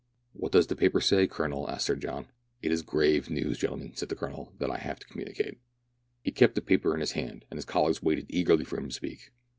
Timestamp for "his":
7.01-7.11, 7.59-7.65